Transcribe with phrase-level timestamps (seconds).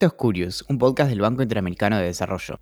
[0.00, 2.58] Esto es Curious, un podcast del Banco Interamericano de Desarrollo.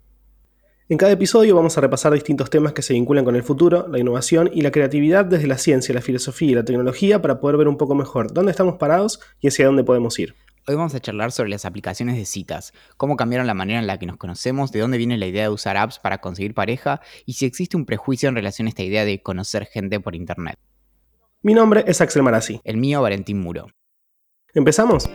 [0.88, 4.00] En cada episodio vamos a repasar distintos temas que se vinculan con el futuro, la
[4.00, 7.68] innovación y la creatividad desde la ciencia, la filosofía y la tecnología para poder ver
[7.68, 10.34] un poco mejor dónde estamos parados y hacia dónde podemos ir.
[10.66, 14.00] Hoy vamos a charlar sobre las aplicaciones de citas, cómo cambiaron la manera en la
[14.00, 17.34] que nos conocemos, de dónde viene la idea de usar apps para conseguir pareja y
[17.34, 20.58] si existe un prejuicio en relación a esta idea de conocer gente por internet.
[21.42, 22.60] Mi nombre es Axel Marazzi.
[22.64, 23.68] El mío, Valentín Muro.
[24.54, 25.08] ¿Empezamos?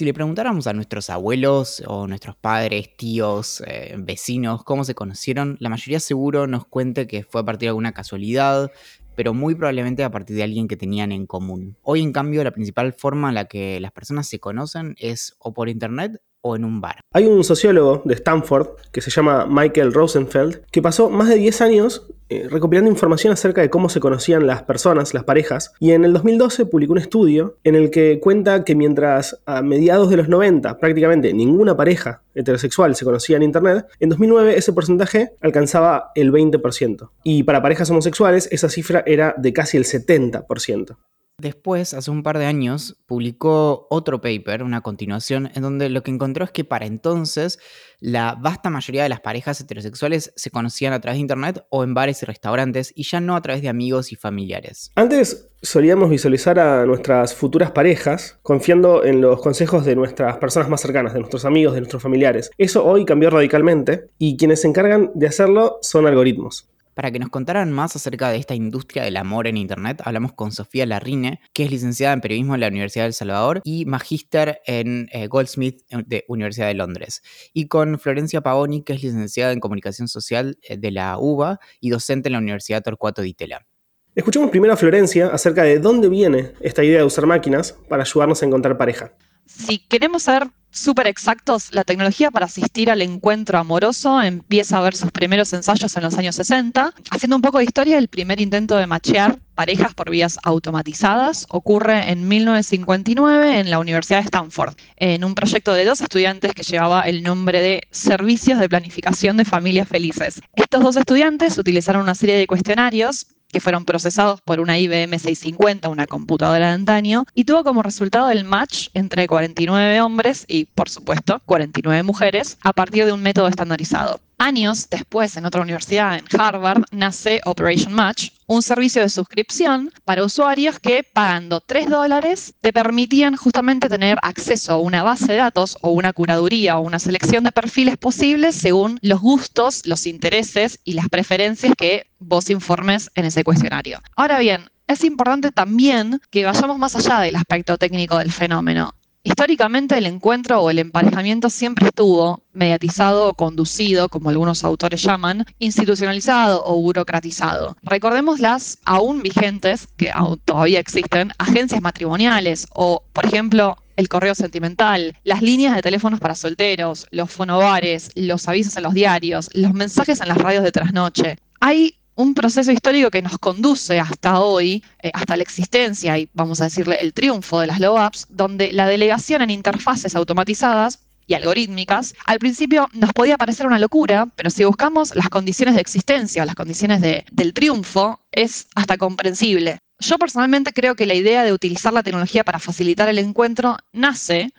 [0.00, 5.58] Si le preguntáramos a nuestros abuelos o nuestros padres, tíos, eh, vecinos cómo se conocieron,
[5.60, 8.72] la mayoría seguro nos cuente que fue a partir de alguna casualidad,
[9.14, 11.76] pero muy probablemente a partir de alguien que tenían en común.
[11.82, 15.52] Hoy, en cambio, la principal forma en la que las personas se conocen es o
[15.52, 17.02] por internet o en un bar.
[17.12, 21.60] Hay un sociólogo de Stanford que se llama Michael Rosenfeld que pasó más de 10
[21.60, 26.04] años eh, recopilando información acerca de cómo se conocían las personas, las parejas, y en
[26.04, 30.28] el 2012 publicó un estudio en el que cuenta que mientras a mediados de los
[30.28, 36.32] 90 prácticamente ninguna pareja heterosexual se conocía en Internet, en 2009 ese porcentaje alcanzaba el
[36.32, 37.10] 20%.
[37.24, 40.96] Y para parejas homosexuales esa cifra era de casi el 70%.
[41.40, 46.10] Después, hace un par de años, publicó otro paper, una continuación, en donde lo que
[46.10, 47.58] encontró es que para entonces
[47.98, 51.94] la vasta mayoría de las parejas heterosexuales se conocían a través de Internet o en
[51.94, 54.92] bares y restaurantes y ya no a través de amigos y familiares.
[54.96, 60.82] Antes solíamos visualizar a nuestras futuras parejas confiando en los consejos de nuestras personas más
[60.82, 62.50] cercanas, de nuestros amigos, de nuestros familiares.
[62.58, 66.68] Eso hoy cambió radicalmente y quienes se encargan de hacerlo son algoritmos.
[67.00, 70.52] Para que nos contaran más acerca de esta industria del amor en Internet, hablamos con
[70.52, 75.08] Sofía Larrine, que es licenciada en Periodismo en la Universidad del Salvador y magíster en
[75.10, 77.22] eh, Goldsmith eh, de Universidad de Londres.
[77.54, 81.88] Y con Florencia Pavoni, que es licenciada en Comunicación Social eh, de la UBA y
[81.88, 83.66] docente en la Universidad Torcuato Di Tella.
[84.14, 88.42] Escuchemos primero a Florencia acerca de dónde viene esta idea de usar máquinas para ayudarnos
[88.42, 89.14] a encontrar pareja.
[89.50, 94.94] Si queremos ser súper exactos, la tecnología para asistir al encuentro amoroso empieza a ver
[94.94, 96.94] sus primeros ensayos en los años 60.
[97.10, 102.10] Haciendo un poco de historia, el primer intento de machear parejas por vías automatizadas ocurre
[102.10, 107.02] en 1959 en la Universidad de Stanford, en un proyecto de dos estudiantes que llevaba
[107.02, 110.40] el nombre de Servicios de Planificación de Familias Felices.
[110.54, 115.88] Estos dos estudiantes utilizaron una serie de cuestionarios que fueron procesados por una IBM 650,
[115.88, 120.88] una computadora de antaño, y tuvo como resultado el match entre 49 hombres y, por
[120.88, 124.20] supuesto, 49 mujeres a partir de un método estandarizado.
[124.42, 130.24] Años después, en otra universidad, en Harvard, nace Operation Match, un servicio de suscripción para
[130.24, 135.76] usuarios que pagando 3 dólares te permitían justamente tener acceso a una base de datos
[135.82, 140.94] o una curaduría o una selección de perfiles posibles según los gustos, los intereses y
[140.94, 144.00] las preferencias que vos informes en ese cuestionario.
[144.16, 148.94] Ahora bien, es importante también que vayamos más allá del aspecto técnico del fenómeno.
[149.22, 155.44] Históricamente el encuentro o el emparejamiento siempre estuvo mediatizado o conducido, como algunos autores llaman,
[155.58, 157.76] institucionalizado o burocratizado.
[157.82, 164.34] Recordemos las aún vigentes, que aún todavía existen, agencias matrimoniales o, por ejemplo, el correo
[164.34, 169.74] sentimental, las líneas de teléfonos para solteros, los fonobares, los avisos en los diarios, los
[169.74, 171.36] mensajes en las radios de trasnoche.
[171.60, 176.60] Hay un proceso histórico que nos conduce hasta hoy, eh, hasta la existencia y vamos
[176.60, 181.34] a decirle el triunfo de las low apps, donde la delegación en interfaces automatizadas y
[181.34, 186.44] algorítmicas, al principio nos podía parecer una locura, pero si buscamos las condiciones de existencia,
[186.44, 189.78] las condiciones del triunfo, es hasta comprensible.
[190.00, 194.52] Yo personalmente creo que la idea de utilizar la tecnología para facilitar el encuentro nace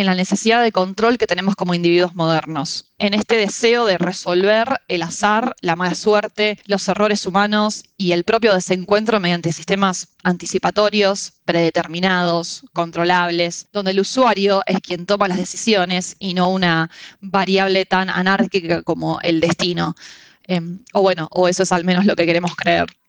[0.00, 4.80] en la necesidad de control que tenemos como individuos modernos, en este deseo de resolver
[4.88, 11.34] el azar, la mala suerte, los errores humanos y el propio desencuentro mediante sistemas anticipatorios,
[11.44, 16.90] predeterminados, controlables, donde el usuario es quien toma las decisiones y no una
[17.20, 19.94] variable tan anárquica como el destino.
[20.44, 22.99] Em, o bueno, o eso es al menos lo que queremos creer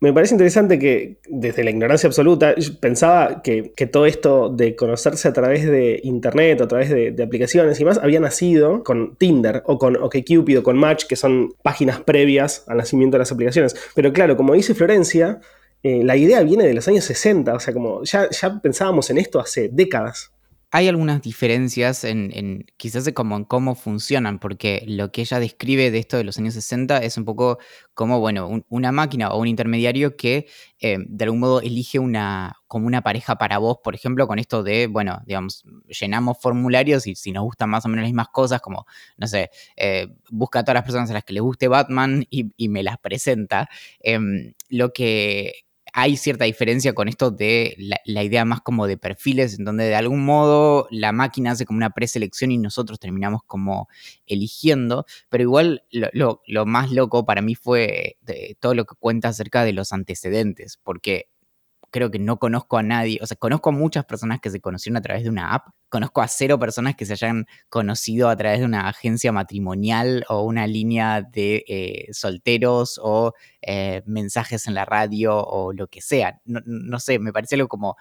[0.00, 5.32] me parece interesante que desde la ignorancia absoluta pensaba que, todo esto de conocerse a
[5.32, 9.96] través de internet a través de, aplicaciones y más había nacido con Tinder o con
[9.96, 13.74] OkCupid o con Match, que son páginas previas al nacimiento de las aplicaciones.
[13.94, 15.40] Pero claro, como dice Florencia,
[15.82, 19.18] eh, la idea viene de los años 60, o sea, como ya, ya pensábamos en
[19.18, 20.32] esto hace décadas.
[20.70, 25.90] Hay algunas diferencias en, quizás de cómo, en cómo funcionan, porque lo que ella describe
[25.90, 27.58] de esto de los años 60 es un poco
[27.94, 30.46] como, bueno, una máquina o un intermediario que
[30.80, 34.62] eh, de algún modo elige una, como una pareja para vos, por ejemplo, con esto
[34.62, 38.60] de, bueno, digamos, llenamos formularios y si nos gustan más o menos las mismas cosas,
[38.60, 38.86] como,
[39.16, 42.68] no sé, eh, busca a todas las personas a las que les guste Batman y,
[42.68, 43.70] me las presenta.
[44.00, 45.67] Em, lo que
[46.00, 47.74] hay cierta diferencia con esto de
[48.04, 51.78] la, idea más como de perfiles, en donde de algún modo la máquina hace como
[51.78, 53.88] una preselección y nosotros terminamos como
[54.24, 58.16] eligiendo, pero igual lo, lo más loco para mí fue
[58.60, 61.30] todo lo que cuenta acerca de los antecedentes, porque
[61.90, 64.96] creo que no conozco a nadie, o sea, conozco a muchas personas que se conocieron
[64.96, 68.60] a través de una app, conozco a cero personas que se hayan conocido a través
[68.60, 73.32] de una agencia matrimonial o una línea de eh, solteros o
[73.62, 76.40] eh, mensajes en la radio o lo que sea.
[76.44, 77.96] No, sé, me parece algo como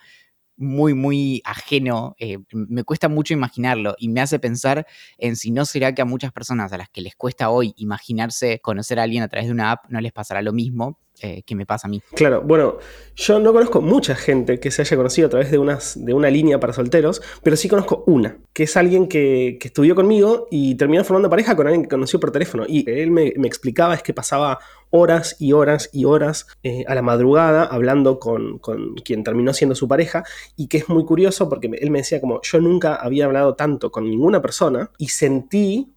[0.58, 4.88] muy, muy ajeno, eh, me cuesta mucho imaginarlo y me hace pensar
[5.18, 8.60] en si no será que a muchas personas a las que les cuesta hoy imaginarse
[8.60, 11.56] conocer a alguien a través de una app no les pasará lo mismo eh, que
[11.56, 12.02] me pasa a mí.
[12.16, 12.78] Claro, bueno,
[13.16, 16.30] yo no conozco mucha gente que se haya conocido a través de, unas, de una
[16.30, 21.04] línea para solteros, pero sí conozco una, que es alguien que, estudió conmigo y terminó
[21.04, 22.66] formando pareja con alguien que conoció por teléfono.
[22.68, 24.60] Y él me, explicaba es que pasaba
[24.92, 29.76] horas y horas y horas eh, a la madrugada hablando con, con, quien terminó siendo
[29.76, 30.24] su pareja
[30.56, 33.92] y que es muy curioso porque él me decía como yo nunca había hablado tanto
[33.92, 35.92] con ninguna persona y sentí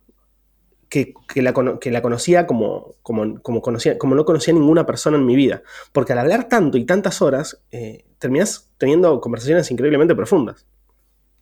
[0.91, 1.53] que, la,
[2.03, 5.63] conocía como, como, conocía, como no conocía ninguna persona en mi vida.
[5.93, 10.67] Porque al hablar tanto y tantas horas, eh, terminas teniendo conversaciones increíblemente profundas.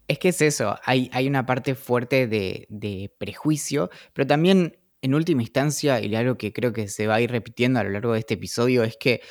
[0.06, 5.43] Es que es eso, hay, hay una parte fuerte de, prejuicio, pero también en última
[5.43, 8.21] instancia, y algo que creo que se va a ir repitiendo a lo largo de
[8.21, 9.23] este episodio, es que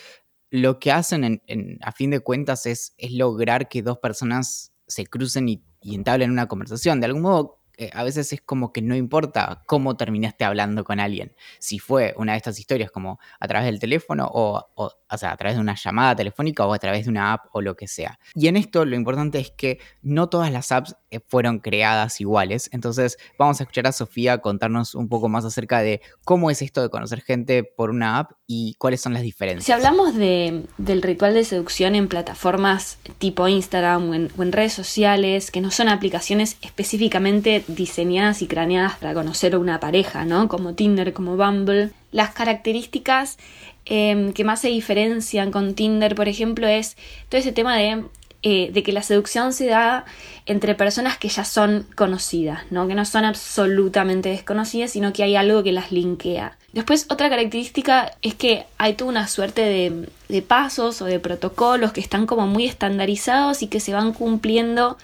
[0.49, 1.41] lo que hacen
[1.81, 6.47] a fin de cuentas es, es, lograr que dos personas se crucen y entablen una
[6.47, 7.01] conversación.
[7.01, 10.99] De algún modo eh, a veces es como que no importa cómo terminaste hablando con
[10.99, 11.35] alguien.
[11.59, 15.37] Si fue una de estas historias como a través del teléfono o, o, sea, a
[15.37, 18.19] través de una llamada telefónica o a través de una app o lo que sea.
[18.33, 22.69] Y en esto lo importante es que no todas las apps eh, fueron creadas iguales.
[22.73, 26.81] Entonces vamos a escuchar a Sofía contarnos un poco más acerca de cómo es esto
[26.81, 29.65] de conocer gente por una app y cuáles son las diferencias.
[29.65, 35.51] Si hablamos de, del ritual de seducción en plataformas tipo Instagram o en redes sociales,
[35.51, 40.47] que no son aplicaciones específicamente diseñadas y craneadas para conocer a una pareja, ¿no?
[40.47, 41.91] Como Tinder, como Bumble.
[42.11, 43.37] Las características
[43.85, 46.95] em, que más se diferencian con Tinder, por ejemplo, es
[47.27, 48.05] todo ese tema de,
[48.43, 50.05] eh, de, que la seducción se da
[50.45, 52.87] entre personas que ya son conocidas, ¿no?
[52.87, 56.57] Que no son absolutamente desconocidas, sino que hay algo que las linkea.
[56.77, 62.01] Después, otra característica es que hay toda una suerte de, pasos o de protocolos que
[62.01, 64.99] están como muy estandarizados y que se van cumpliendo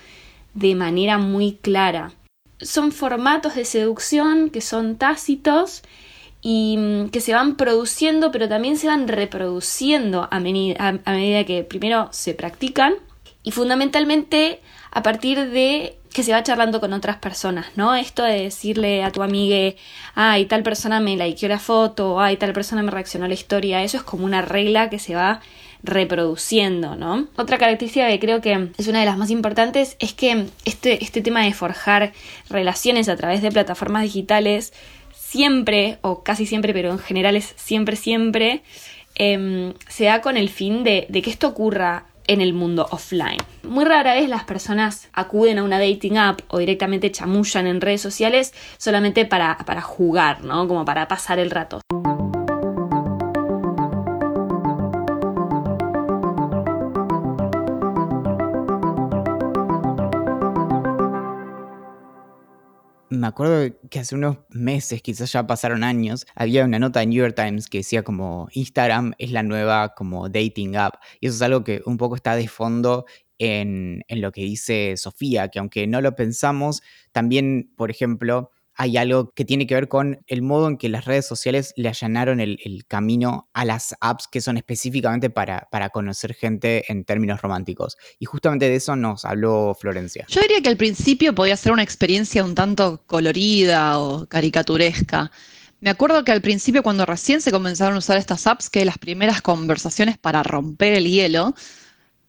[0.54, 2.12] de manera muy clara.
[2.62, 5.82] Son formatos de seducción que son tácitos
[6.44, 12.08] y mm, que se van produciendo, pero también se van reproduciendo a, medida que primero
[12.12, 12.94] se practican
[13.42, 14.60] y fundamentalmente
[14.92, 17.96] a partir de que se va charlando con otras personas, ¿no?
[17.96, 19.76] Esto de decirle a tu amiga,
[20.16, 23.84] ay, tal persona me likeó la foto, ay, tal persona me reaccionó a la historia,
[23.84, 25.42] eso es como una regla que se va
[25.84, 27.28] reproduciendo, ¿no?
[27.36, 31.22] Otra característica que creo que es una de las más importantes es que este, este
[31.22, 32.14] tema de forjar
[32.50, 34.72] relaciones a través de plataformas digitales
[35.34, 38.62] siempre, o casi siempre, pero en general es siempre, siempre,
[39.16, 43.38] em, se da con el fin de, que esto ocurra en el mundo offline.
[43.64, 48.02] Muy rara vez las personas acuden a una dating app o directamente chamullan en redes
[48.02, 50.68] sociales solamente para, para jugar, ¿no?
[50.68, 51.82] Como para pasar el rato.
[63.24, 67.24] Me acuerdo que hace unos meses, quizás ya pasaron años, había una nota en New
[67.24, 70.96] York Times que decía como Instagram es la nueva como dating app.
[71.22, 73.06] Y eso es algo que un poco está de fondo
[73.38, 78.98] en, en lo que dice Sofía, que aunque no lo pensamos, también, por ejemplo, hay
[78.98, 82.40] algo que tiene que ver con el modo en que las redes sociales le allanaron
[82.40, 87.98] el, camino a las apps que son específicamente para, para, conocer gente en términos románticos.
[88.20, 90.26] Y justamente de eso nos habló Florencia.
[90.28, 95.32] Yo diría que al principio podía ser una experiencia un tanto colorida o caricaturesca.
[95.80, 98.98] Me acuerdo que al principio cuando recién se comenzaron a usar estas apps, que las
[98.98, 101.54] primeras conversaciones para romper el hielo,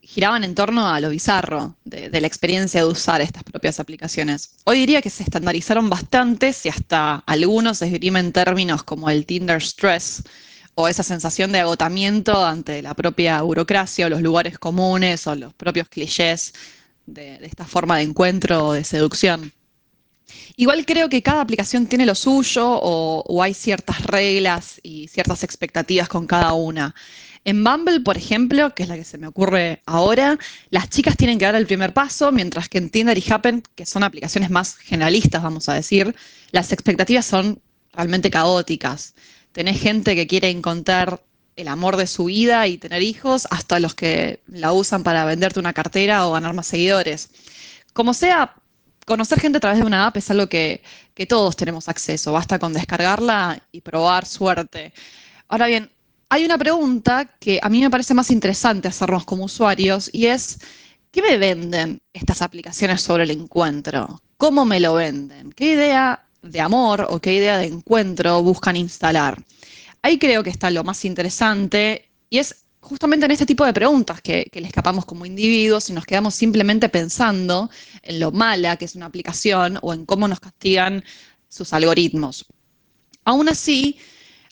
[0.05, 4.51] giraban en torno a lo bizarro de, la experiencia de usar estas propias aplicaciones.
[4.63, 10.23] Hoy diría que se estandarizaron bastante, si hasta algunos esgrimen términos como el Tinder Stress
[10.75, 15.53] o esa sensación de agotamiento ante la propia burocracia o los lugares comunes o los
[15.53, 16.53] propios clichés
[17.05, 19.51] de, esta forma de encuentro o de seducción.
[20.57, 26.07] Igual creo que cada aplicación tiene lo suyo o, hay ciertas reglas y ciertas expectativas
[26.07, 26.93] con cada una.
[27.45, 30.39] En Bumble, por ejemplo, que es la que se me ocurre ahora,
[30.71, 33.85] las chicas tienen que dar el primer paso, mientras que en Tinder y Happen, que
[33.85, 36.15] son aplicaciones más generalistas, vamos a decir,
[36.51, 37.61] las expectativas son
[37.93, 39.13] realmente caóticas.
[39.51, 41.21] Tenés gente que quiere encontrar
[41.55, 45.59] el amor de su vida y tener hijos, hasta los que la usan para venderte
[45.59, 47.29] una cartera o ganar más seguidores.
[47.93, 48.55] Como sea,
[49.05, 50.81] conocer gente a través de una app es algo que,
[51.13, 54.93] que todos tenemos acceso, basta con descargarla y probar suerte.
[55.47, 55.91] Ahora bien,
[56.29, 60.59] hay una pregunta que a mí me parece más interesante hacernos como usuarios y es,
[61.11, 64.21] ¿qué me venden estas aplicaciones sobre el encuentro?
[64.37, 65.51] ¿Cómo me lo venden?
[65.51, 69.41] ¿Qué idea de amor o qué idea de encuentro buscan instalar?
[70.01, 74.21] Ahí creo que está lo más interesante y es justamente en este tipo de preguntas
[74.21, 77.69] que, le escapamos como individuos y nos quedamos simplemente pensando
[78.03, 81.03] en lo mala que es una aplicación o en cómo nos castigan
[81.49, 82.45] sus algoritmos.
[83.23, 83.97] Aún así,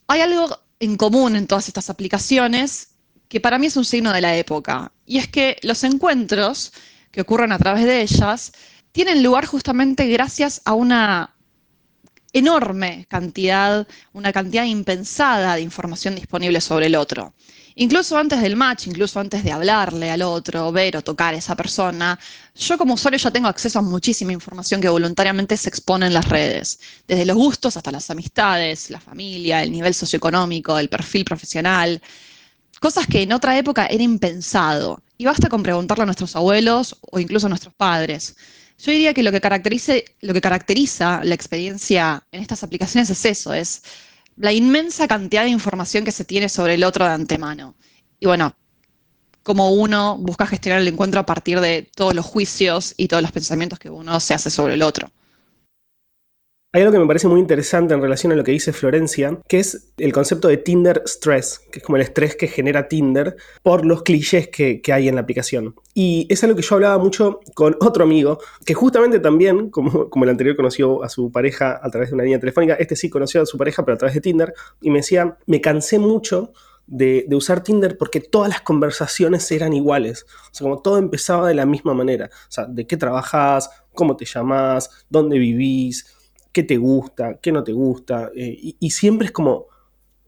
[0.08, 2.89] hay algo en común en todas estas aplicaciones
[3.29, 6.73] que para mí es un signo de la época, y es que los encuentros
[7.09, 8.51] que ocurren a través de ellas
[8.91, 11.33] tienen lugar justamente gracias a una
[12.33, 17.33] enorme cantidad, una cantidad impensada de información disponible sobre el otro.
[17.75, 21.56] Incluso antes del match, incluso antes de hablarle al otro, ver o tocar a esa
[21.56, 22.20] persona,
[22.56, 26.30] yo como usuario ya tengo acceso a muchísima información que voluntariamente se expone en las
[26.30, 32.01] redes, desde los gustos hasta las amistades, la familia, el nivel socioeconómico, el perfil profesional,
[32.80, 35.01] cosas que en otra época era impensado.
[35.18, 38.36] Y basta con preguntarle a nuestros abuelos o incluso a nuestros padres.
[38.77, 43.53] Yo diría que lo que, lo que caracteriza la experiencia en estas aplicaciones es eso,
[43.53, 43.84] es
[44.35, 47.75] la inmensa cantidad de información que se tiene sobre el otro de antemano.
[48.19, 48.55] Y bueno,
[49.43, 53.31] como uno busca gestionar el encuentro a partir de todos los juicios y todos los
[53.31, 55.11] pensamientos que uno se hace sobre el otro.
[56.75, 59.60] Hay algo que me parece muy interesante en relación a lo que dice Florencia, que
[59.60, 63.86] es el concepto de Tinder Stress, que es como el estrés que genera Tinder por
[63.86, 65.75] los clichés que, hay en la aplicación.
[65.94, 70.30] Y es algo que yo hablaba mucho con otro amigo, que justamente también, como, el
[70.30, 73.46] anterior conoció a su pareja a través de una línea telefónica, este sí conoció a
[73.46, 76.53] su pareja, pero a través de Tinder, y me decía, me cansé mucho
[76.88, 80.25] de, de, usar Tinder porque todas las conversaciones eran iguales.
[80.46, 82.32] O sea, como todo empezaba de la misma manera.
[82.34, 86.08] O sea, de qué trabajas, cómo te llamas, dónde vivís,
[86.53, 89.65] qué te gusta, qué no te gusta, eh, y, siempre es como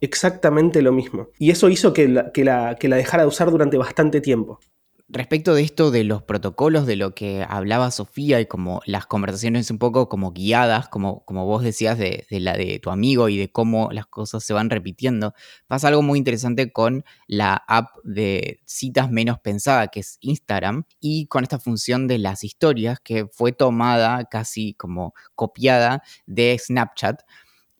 [0.01, 1.29] exactamente lo mismo.
[1.39, 4.59] Y eso hizo que la, que la, que la dejara de usar durante bastante tiempo.
[5.07, 9.69] Respecto de esto de los protocolos, de lo que hablaba Sofía y como las conversaciones
[9.69, 13.51] un poco como guiadas, como, como vos decías de, la de tu amigo y de
[13.51, 15.35] cómo las cosas se van repitiendo,
[15.67, 21.27] pasa algo muy interesante con la app de citas menos pensada, que es Instagram, y
[21.27, 27.21] con esta función de las historias que fue tomada casi como copiada de Snapchat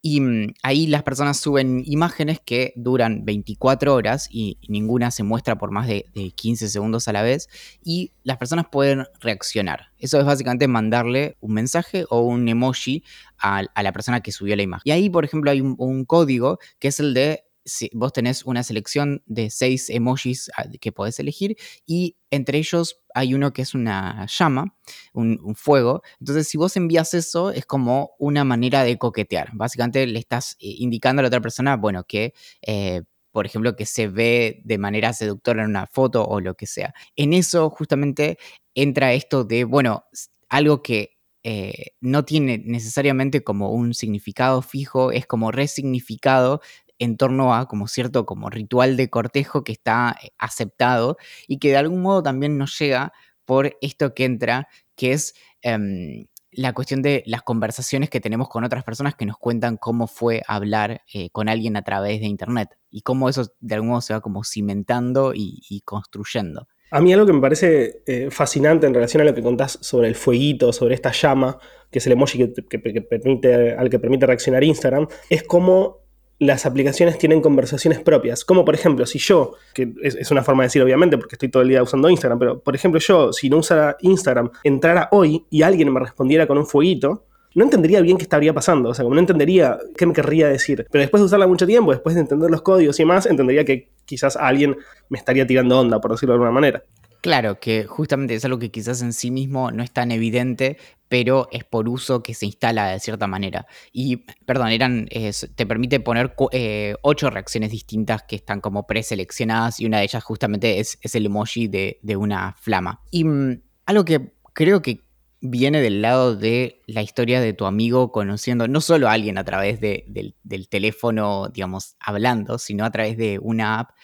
[0.08, 5.58] y mm, ahí las personas suben imágenes que duran 24 horas y ninguna se muestra
[5.58, 7.50] por más de, 15 segundos a la vez
[7.84, 9.88] y las personas pueden reaccionar.
[9.98, 13.04] Eso es básicamente mandarle un mensaje o un emoji
[13.40, 14.84] a, la persona que subió la imagen.
[14.86, 18.64] Y ahí, por ejemplo, hay un código que es el de si vos tenés una
[18.64, 23.74] selección de seis emojis ah, que podés elegir y entre ellos hay uno que es
[23.74, 24.78] una llama,
[25.14, 26.04] un, fuego.
[26.20, 29.50] Entonces, si vos envías eso, es como una manera de coquetear.
[29.54, 32.34] Básicamente le estás eh, indicando a la otra persona, bueno, que...
[32.62, 36.68] Eh, por ejemplo, que se ve de manera seductora en una foto o lo que
[36.68, 36.94] sea.
[37.18, 38.38] En eso justamente
[38.74, 40.06] entra esto de, bueno,
[40.48, 41.18] algo que
[41.48, 46.60] eh, no tiene necesariamente como un significado fijo, es como resignificado
[47.00, 51.70] en torno a como cierto como ritual de cortejo que está eh, aceptado y que
[51.70, 53.14] de algún modo también nos llega
[53.46, 58.64] por esto que entra, que es em, la cuestión de las conversaciones que tenemos con
[58.64, 62.70] otras personas que nos cuentan cómo fue hablar eh, con alguien a través de Internet
[62.90, 66.68] y cómo eso de algún modo se va como cimentando y, construyendo.
[66.92, 70.08] A mí algo que me parece eh, fascinante en relación a lo que contás sobre
[70.08, 71.58] el fueguito, sobre esta llama,
[71.92, 76.05] que es el emoji que, permite, al que permite reaccionar Instagram, es cómo
[76.39, 78.44] las aplicaciones tienen conversaciones propias.
[78.44, 81.63] Como por ejemplo, si yo, que es, una forma de decir obviamente porque estoy todo
[81.63, 85.62] el día usando Instagram, pero por ejemplo yo, si no usara Instagram, entrara hoy y
[85.62, 89.15] alguien me respondiera con un fueguito, no entendería bien qué estaría pasando, o sea, como
[89.15, 90.86] no entendería qué me querría decir.
[90.92, 93.89] Pero después de usarla mucho tiempo, después de entender los códigos y más, entendería que
[94.04, 94.75] quizás alguien
[95.08, 96.84] me estaría tirando onda, por decirlo de alguna manera.
[97.25, 100.77] Claro, que justamente es algo que quizás en sí mismo no es tan evidente,
[101.08, 103.65] pero es por uso que se instala de cierta manera.
[103.91, 109.88] Y, perdón, eran, te permite poner eh, ocho reacciones distintas que están como preseleccionadas y
[109.88, 113.01] una de ellas justamente es, el emoji de, una flama.
[113.10, 115.00] Y mm, algo que creo que
[115.41, 119.44] viene del lado de la historia de tu amigo conociendo no solo a alguien a
[119.44, 123.96] través del, del teléfono, digamos, hablando, sino a través de una app,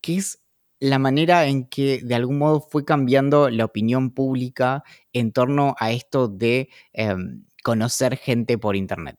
[0.00, 0.38] que es
[0.80, 4.82] la manera en que de algún modo fue cambiando la opinión pública
[5.12, 9.18] en torno a esto de em, conocer gente por Internet.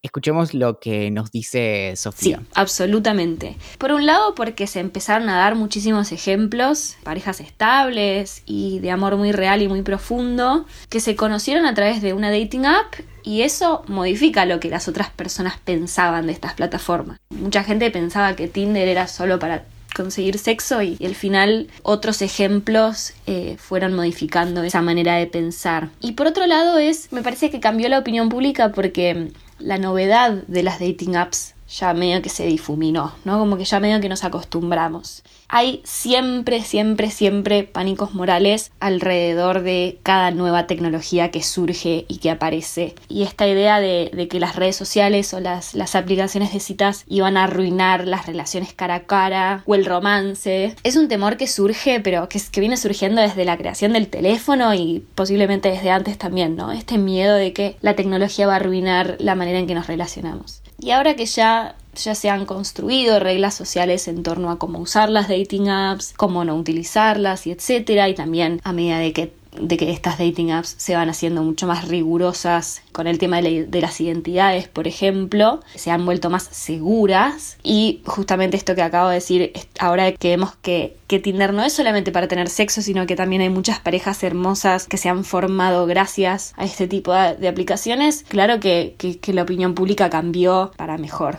[0.00, 2.38] Escuchemos lo que nos dice Sofía.
[2.38, 3.56] Sí, absolutamente.
[3.78, 9.16] Por un lado, porque se empezaron a dar muchísimos ejemplos, parejas estables y de amor
[9.16, 13.42] muy real y muy profundo, que se conocieron a través de una dating app y
[13.42, 17.18] eso modifica lo que las otras personas pensaban de estas plataformas.
[17.30, 19.64] Mucha gente pensaba que Tinder era solo para
[19.98, 25.90] conseguir sexo y, al final otros ejemplos eh, fueron modificando esa manera de pensar.
[26.00, 30.30] Y por otro lado es, me parece que cambió la opinión pública porque la novedad
[30.46, 33.38] de las dating apps ya medio que se difuminó, ¿no?
[33.38, 35.22] Como que ya medio que nos acostumbramos.
[35.48, 42.30] Hay siempre, siempre, siempre pánicos morales alrededor de cada nueva tecnología que surge y que
[42.30, 42.94] aparece.
[43.08, 47.44] Y esta idea de, que las redes sociales o las, aplicaciones de citas iban a
[47.44, 52.28] arruinar las relaciones cara a cara o el romance, es un temor que surge, pero
[52.28, 56.72] que viene surgiendo desde la creación del teléfono y posiblemente desde antes también, ¿no?
[56.72, 60.62] Este miedo de que la tecnología va a arruinar la manera en que nos relacionamos.
[60.80, 61.74] Y ahora que ya,
[62.04, 66.44] ya se han construido reglas sociales en torno a cómo usar las dating apps, cómo
[66.44, 70.74] no utilizarlas y etcétera, y también a medida de que de que estas dating apps
[70.78, 75.90] se van haciendo mucho más rigurosas con el tema de, las identidades, por ejemplo, se
[75.90, 80.96] han vuelto más seguras y justamente esto que acabo de decir, ahora que vemos que,
[81.08, 84.98] Tinder no es solamente para tener sexo, sino que también hay muchas parejas hermosas que
[84.98, 88.94] se han formado gracias a este tipo de, aplicaciones, claro que
[89.28, 91.38] la opinión pública cambió para mejor.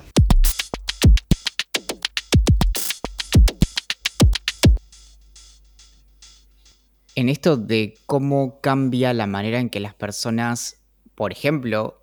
[7.20, 10.82] En esto de cómo cambia la manera en que las personas,
[11.16, 12.02] por ejemplo,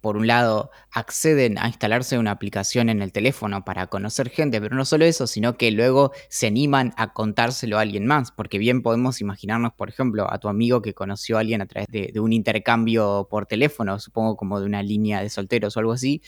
[0.00, 4.74] por un lado, acceden a instalarse una aplicación en el teléfono para conocer gente, pero
[4.74, 8.82] no solo eso, sino que luego se animan a contárselo a alguien más, porque bien
[8.82, 12.32] podemos imaginarnos, por ejemplo, a tu amigo que conoció a alguien a través de, un
[12.32, 16.22] intercambio por teléfono, supongo como de una línea de solteros o algo así.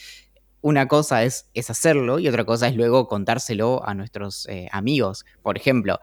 [0.60, 5.24] Una cosa es, es hacerlo y otra cosa es luego contárselo a nuestros eh, amigos.
[5.42, 5.98] Por ejemplo,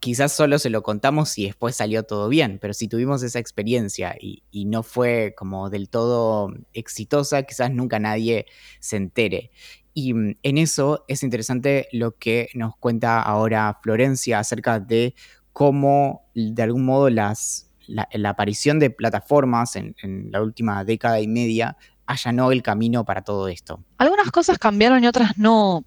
[0.00, 4.16] quizás solo se lo contamos y después salió todo bien, pero si tuvimos esa experiencia
[4.18, 8.46] y, no fue como del todo exitosa, quizás nunca nadie
[8.80, 9.50] se entere.
[9.92, 15.14] Y mm, en eso es interesante lo que nos cuenta ahora Florencia acerca de
[15.52, 21.28] cómo de algún modo las, la, aparición de plataformas en, en la última década y
[21.28, 23.84] media allanó el camino para todo esto.
[23.98, 25.84] Algunas cosas cambiaron y otras no.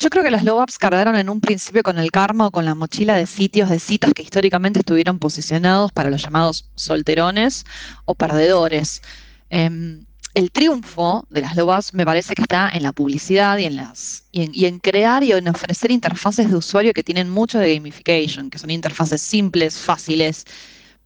[0.00, 2.64] Yo creo que las low apps cargaron en un principio con el karma o con
[2.64, 7.66] la mochila de sitios de citas que históricamente estuvieron posicionados para los llamados solterones
[8.06, 9.02] o perdedores.
[9.50, 13.66] Em, el triunfo de las low apps me parece que está en la publicidad y
[13.66, 13.78] en,
[14.32, 18.58] y en, crear y en ofrecer interfaces de usuario que tienen mucho de gamification, que
[18.58, 20.46] son interfaces simples, fáciles.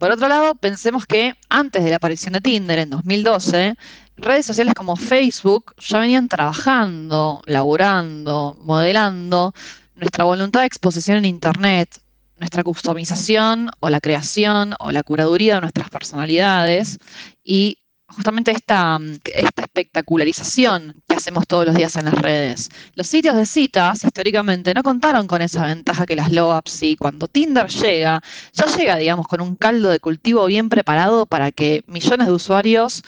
[0.05, 3.75] Por otro lado, pensemos que antes de la aparición de Tinder en 2012,
[4.19, 9.55] redes sociales como Facebook ya venían trabajando, laburando, modelando
[9.95, 12.03] nuestra voluntad de exposición en Internet,
[12.37, 16.99] nuestra customización o la creación o la curaduría de nuestras personalidades
[17.43, 17.79] y
[18.15, 22.71] justamente esta, espectacularización que hacemos todos los días en las redes.
[22.95, 26.97] Los sitios de citas históricamente no contaron con esa ventaja que las low apps y
[26.97, 28.23] cuando Tinder llega,
[28.53, 33.03] ya llega, digamos, con un caldo de cultivo bien preparado para que millones de usuarios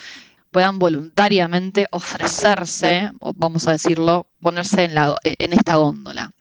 [0.50, 6.32] puedan voluntariamente ofrecerse, vamos a decirlo, ponerse en, la, en esta góndola.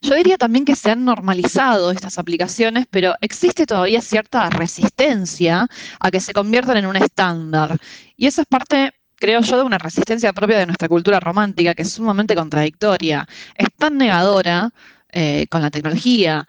[0.00, 5.68] Yo diría también que se han normalizado estas aplicaciones, pero existe todavía cierta resistencia
[6.00, 7.78] a que se conviertan en un estándar.
[8.16, 11.82] Y eso es parte, creo yo, de una resistencia propia de nuestra cultura romántica, que
[11.82, 13.26] es sumamente contradictoria.
[13.54, 14.70] Es tan negadora
[15.10, 16.46] eh, con la tecnología,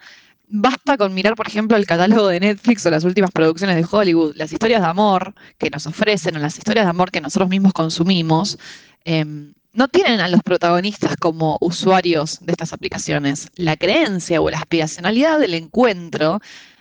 [0.55, 4.35] Basta con mirar, por ejemplo, el catálogo de Netflix o las últimas producciones de Hollywood,
[4.35, 7.73] las historias de amor que nos ofrecen o las historias de amor que nosotros mismos
[7.73, 8.59] consumimos,
[9.03, 13.49] em, no tienen a los protagonistas como usuarios de estas aplicaciones.
[13.55, 16.39] La creencia o la aspiracionalidad del encuentro,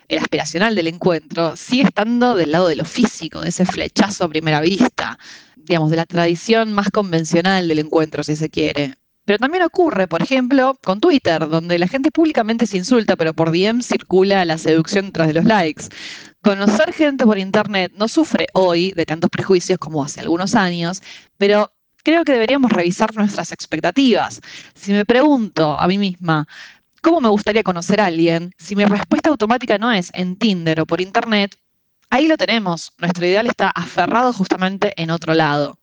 [0.09, 4.29] el aspiracional del encuentro, sigue estando del lado de lo físico, de ese flechazo a
[4.29, 5.19] primera vista,
[5.57, 8.95] digamos, de la tradición más convencional del encuentro, si se quiere.
[9.25, 13.53] Pero también ocurre, por ejemplo, con Twitter, donde la gente públicamente se insulta, pero por
[13.53, 15.85] DM circula la seducción tras de los likes.
[16.43, 21.03] Conocer gente por Internet no sufre hoy de tantos prejuicios como hace algunos años,
[21.39, 21.73] pero
[22.03, 24.41] creo que deberíamos revisar nuestras expectativas.
[24.75, 26.47] Si me pregunto a mí misma,
[27.01, 28.53] ¿cómo me gustaría conocer a alguien?
[28.59, 31.57] Si mi respuesta automática no es en Tinder o por Internet,
[32.11, 32.93] ahí lo tenemos.
[32.99, 35.79] Nuestro ideal está aferrado justamente en otro lado.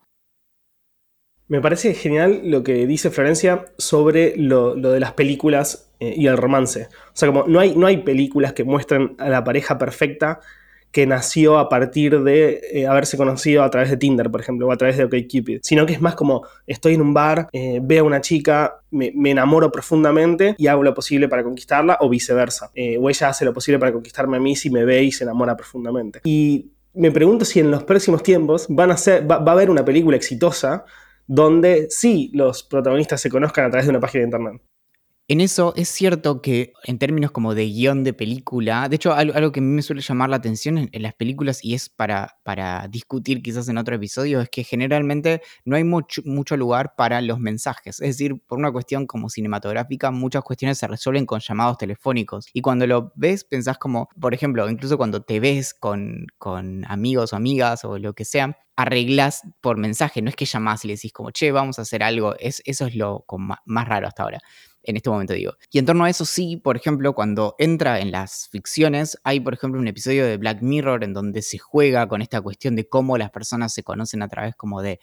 [1.47, 6.37] Me parece genial lo que dice Florencia sobre lo, de las películas eh, y el
[6.37, 6.89] romance.
[7.07, 10.41] O sea, como no hay, no hay películas que muestren a la pareja perfecta
[10.91, 14.71] que nació a partir de eh, haberse conocido a través de Tinder, por ejemplo, o
[14.71, 18.03] a través de OkCupid, sino que es más como estoy en un bar, eh, veo
[18.03, 23.09] a una chica, me, enamoro profundamente y hago lo posible para conquistarla, o viceversa, o
[23.09, 26.21] ella hace lo posible para conquistarme a mí si me ve y se enamora profundamente.
[26.23, 29.85] Y me pregunto si en los próximos tiempos van a ser, va a haber una
[29.85, 30.85] película exitosa
[31.27, 34.61] donde sí los protagonistas se conozcan a través de una página de internet.
[35.31, 39.51] En eso es cierto que en términos como de guion de película, de hecho algo,
[39.51, 42.87] que a mí me suele llamar la atención en, las películas y es para, para,
[42.87, 46.23] discutir quizás en otro episodio, es que generalmente no hay mucho,
[46.57, 48.01] lugar para los mensajes.
[48.01, 52.47] Es decir, por una cuestión como cinematográfica, muchas cuestiones se resuelven con llamados telefónicos.
[52.51, 57.33] Y cuando lo ves, pensás como, por ejemplo, incluso cuando te ves con, con amigos
[57.33, 60.95] o amigas o lo que sea, arreglas por mensaje, no es que llamás y le
[60.95, 63.25] decís como, che, vamos a hacer algo, es, eso es lo
[63.65, 64.39] más raro hasta ahora
[64.83, 65.53] en este momento digo.
[65.71, 69.53] Y en torno a eso sí, por ejemplo, cuando entra en las ficciones, hay por
[69.53, 73.17] ejemplo un episodio de Black Mirror en donde se juega con esta cuestión de cómo
[73.17, 74.99] las personas se conocen a través como de,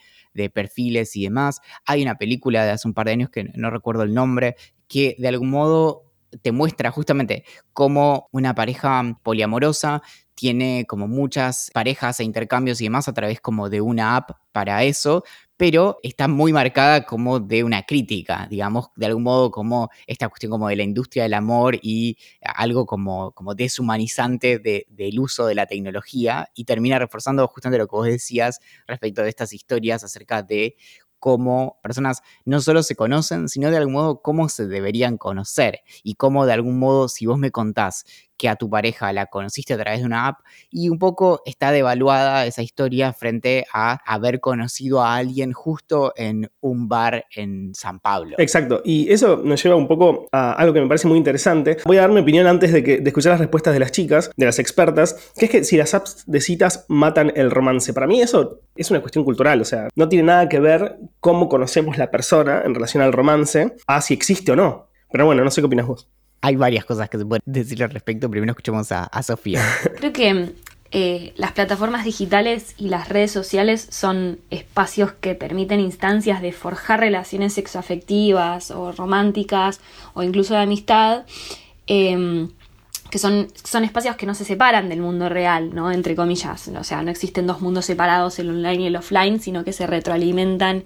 [0.53, 1.61] perfiles y demás.
[1.85, 4.55] Hay una película de hace un par de años que no recuerdo el nombre,
[4.87, 6.03] que de algún modo
[6.41, 10.01] te muestra justamente cómo una pareja poliamorosa
[10.35, 14.83] tiene como muchas parejas e intercambios y demás a través como de una app para
[14.83, 15.23] eso,
[15.57, 20.51] pero está muy marcada como de una crítica, digamos, de algún modo como esta cuestión
[20.51, 25.65] como de la industria del amor y algo como, como deshumanizante del uso de la
[25.65, 30.75] tecnología y termina reforzando justamente lo que vos decías respecto de estas historias acerca de
[31.19, 36.13] cómo personas no solo se conocen, sino de algún modo cómo se deberían conocer y
[36.15, 38.05] cómo de algún modo si vos me contás
[38.37, 41.71] que a tu pareja la conociste a través de una app y un poco está
[41.71, 47.99] devaluada esa historia frente a haber conocido a alguien justo en un bar en San
[47.99, 48.35] Pablo.
[48.37, 51.77] Exacto, y eso nos lleva un poco a algo que me parece muy interesante.
[51.85, 54.45] Voy a dar mi opinión antes de, que, escuchar las respuestas de las chicas, de
[54.45, 58.21] las expertas, que es que si las apps de citas matan el romance, para mí
[58.21, 62.11] eso es una cuestión cultural, o sea, no tiene nada que ver cómo conocemos la
[62.11, 64.87] persona en relación al romance, a si existe o no.
[65.11, 66.09] Pero bueno, no sé qué opinas vos
[66.41, 68.29] hay varias cosas que se pueden decir al respecto.
[68.29, 69.63] Primero escuchemos a, Sofía.
[69.97, 70.53] Creo que
[70.91, 76.99] eh, las plataformas digitales y las redes sociales son espacios que permiten instancias de forjar
[76.99, 79.81] relaciones sexoafectivas o románticas
[80.13, 81.25] o incluso de amistad.
[81.87, 82.49] Em,
[83.09, 85.91] que son, son espacios que no se separan del mundo real, ¿no?
[85.91, 86.67] Entre comillas.
[86.67, 89.87] O sea, no existen dos mundos separados, el online y el offline, sino que se
[89.87, 90.83] retroalimentan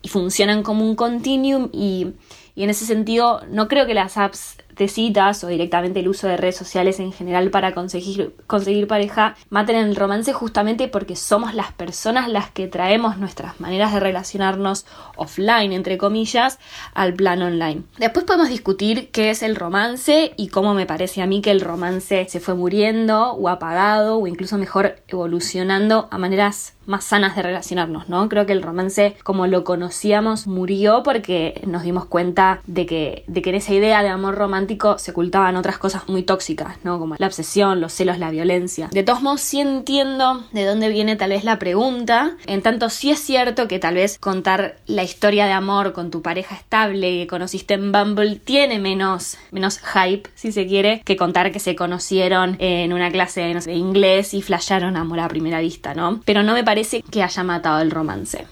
[0.00, 2.14] y funcionan como un continuum y,
[2.54, 6.26] y en ese sentido no creo que las apps de citas o directamente el uso
[6.26, 11.54] de redes sociales en general para conseguir, conseguir pareja maten el romance justamente porque somos
[11.54, 14.86] las personas las que traemos nuestras maneras de relacionarnos
[15.16, 16.58] offline, entre comillas,
[16.94, 17.82] al plano online.
[17.98, 21.60] Después podemos discutir qué es el romance y cómo me parece a mí que el
[21.60, 27.42] romance se fue muriendo o apagado o incluso mejor evolucionando a maneras más sanas de
[27.42, 28.28] relacionarnos, ¿no?
[28.28, 33.42] Creo que el romance como lo conocíamos murió porque nos dimos cuenta de que, de
[33.42, 34.65] que en esa idea de amor romántico
[34.98, 36.98] se ocultaban otras cosas muy tóxicas, ¿no?
[36.98, 38.88] Como la obsesión, los celos, la violencia.
[38.90, 42.36] De todos modos, sí entiendo de dónde viene tal vez la pregunta.
[42.46, 46.22] En tanto, sí es cierto que tal vez contar la historia de amor con tu
[46.22, 51.52] pareja estable que conociste en Bumble tiene menos, menos hype, si se quiere, que contar
[51.52, 56.20] que se conocieron en una clase de inglés y flasharon amor a primera vista, ¿no?
[56.24, 58.46] Pero no me parece que haya matado el romance.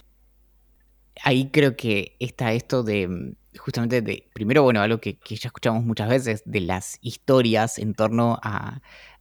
[1.23, 6.09] Ahí creo que está esto de justamente de, primero, bueno, algo que, ya escuchamos muchas
[6.09, 8.81] veces, de las historias en torno a,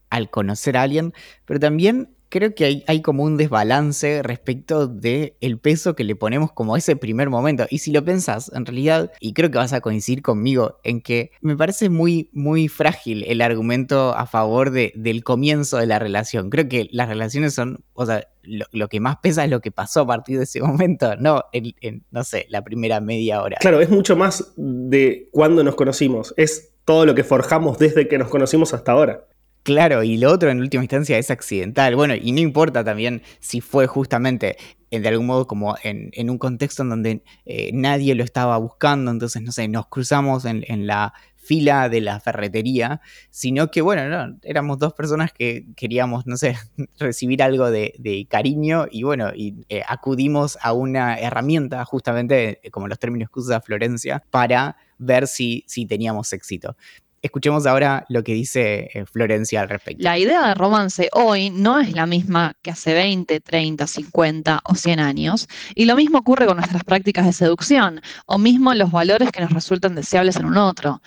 [0.09, 1.13] al conocer a alguien,
[1.45, 6.51] pero también creo que hay, como un desbalance respecto de el peso que le ponemos
[6.51, 7.67] como ese primer momento.
[7.69, 11.29] Y si lo pensás, en realidad, y creo que vas a coincidir conmigo en que
[11.41, 16.49] me parece muy, muy frágil el argumento a favor de, del comienzo de la relación.
[16.49, 20.01] Creo que las relaciones son, o sea, lo, que más pesa es lo que pasó
[20.01, 23.57] a partir de ese momento, no, en, no sé, la primera media hora.
[23.59, 28.17] Claro, es mucho más de cuando nos conocimos, es todo lo que forjamos desde que
[28.17, 29.27] nos conocimos hasta ahora.
[29.63, 31.95] Claro, y lo otro en última instancia es accidental.
[31.95, 34.57] Bueno, y no importa también si fue justamente
[34.91, 39.09] eh, de algún modo como en, un contexto en donde eh, nadie lo estaba buscando,
[39.09, 44.37] entonces, no sé, nos cruzamos en, la fila de la ferretería, sino que, bueno, no,
[44.43, 46.57] éramos dos personas que queríamos, no sé,
[46.99, 52.99] recibir algo de, cariño y, bueno, y eh, acudimos a una herramienta, justamente como los
[52.99, 56.75] términos que usa Florencia, para ver si, si teníamos éxito
[57.23, 60.03] Escuchemos ahora lo que dice eh, Florencia al respecto.
[60.03, 64.75] La idea de romance hoy no es la misma que hace 20, 30, 50 o
[64.75, 69.31] 100 años, y lo mismo ocurre con nuestras prácticas de seducción, o mismo los valores
[69.31, 71.01] que nos resultan deseables en un otro.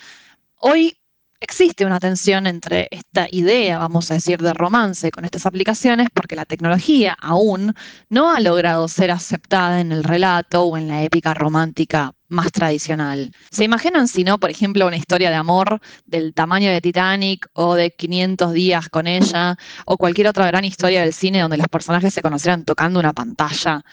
[0.55, 0.97] Hoy
[1.39, 6.35] existe una tensión entre esta idea, vamos a decir, de romance con estas aplicaciones, porque
[6.35, 7.75] la tecnología aún
[8.09, 13.31] no ha logrado ser aceptada en el relato o en la épica romántica más tradicional.
[13.51, 17.75] ¿Se imaginan si no, por ejemplo, una historia de amor del tamaño de Titanic o
[17.75, 22.13] de 500 días con ella o cualquier otra gran historia del cine donde los personajes
[22.13, 23.83] se conocieran tocando una pantalla?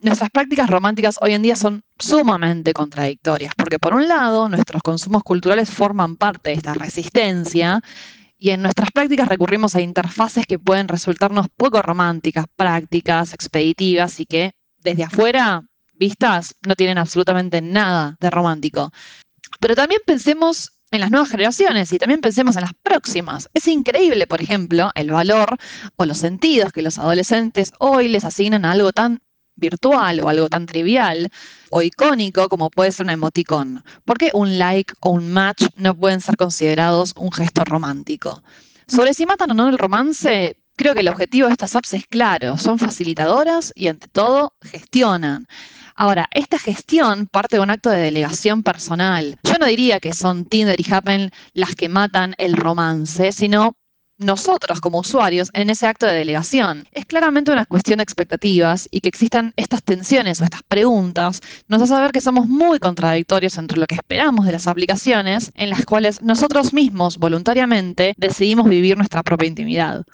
[0.00, 5.22] nuestras prácticas románticas hoy en día son sumamente contradictorias, porque por un lado nuestros consumos
[5.22, 7.80] culturales forman parte de esta resistencia
[8.38, 14.26] y en nuestras prácticas recurrimos a interfaces que pueden resultarnos poco románticas, prácticas, expeditivas y
[14.26, 15.64] que desde afuera,
[15.98, 18.92] vistas, no tienen absolutamente nada de romántico.
[19.60, 23.48] Pero también pensemos en las nuevas generaciones y también pensemos en las próximas.
[23.52, 25.56] Es increíble, por ejemplo, el valor
[25.96, 29.20] o los sentidos que los adolescentes hoy les asignan a algo tan
[29.58, 31.30] virtual o algo tan trivial
[31.70, 33.84] o icónico como puede ser un emoticón.
[34.04, 38.42] ¿Por qué un like o un match no pueden ser considerados un gesto romántico?
[38.86, 42.06] Sobre si matan o no el romance, creo que el objetivo de estas apps es
[42.06, 45.46] claro, son facilitadoras y ante todo gestionan.
[46.00, 49.36] Ahora, esta gestión parte de un acto de delegación personal.
[49.42, 53.74] Yo no diría que son Tinder y Happen las que matan el romance, sino
[54.16, 56.86] nosotros como usuarios en ese acto de delegación.
[56.92, 61.82] Es claramente una cuestión de expectativas y que existan estas tensiones o estas preguntas nos
[61.82, 65.84] hace saber que somos muy contradictorios entre lo que esperamos de las aplicaciones en las
[65.84, 70.04] cuales nosotros mismos voluntariamente decidimos vivir nuestra propia intimidad.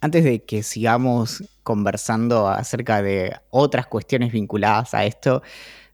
[0.00, 5.42] Antes de que sigamos conversando acerca de otras cuestiones vinculadas a esto,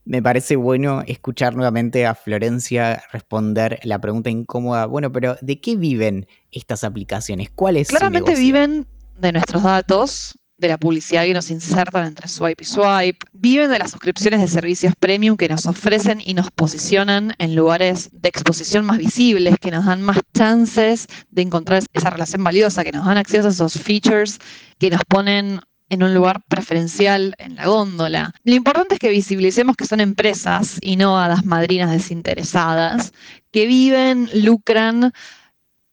[0.05, 4.87] me parece bueno escuchar nuevamente a Florencia responder la pregunta incómoda.
[4.87, 7.51] Bueno, pero ¿de qué viven estas aplicaciones?
[7.51, 8.87] ¿Cuál es Claramente viven
[9.19, 13.79] de nuestros datos, de la publicidad que nos insertan entre swipe y swipe, viven de
[13.79, 18.85] las suscripciones de servicios premium que nos ofrecen y nos posicionan en lugares de exposición
[18.85, 23.19] más visibles, que nos dan más chances de encontrar esa relación valiosa, que nos dan
[23.19, 24.39] acceso a esos features
[24.79, 28.33] que nos ponen en un lugar preferencial en la góndola.
[28.45, 33.13] Lo importante es que visibilicemos que son empresas y no hadas madrinas desinteresadas
[33.51, 35.13] que viven, lucran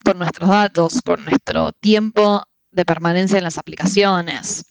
[0.04, 4.66] con nuestros datos, con nuestro tiempo de permanencia en las aplicaciones.